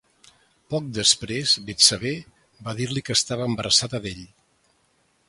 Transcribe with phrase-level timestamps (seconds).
[0.73, 2.13] Poc després Betsabé
[2.69, 4.25] va dir-li que estava embarassada d'ell.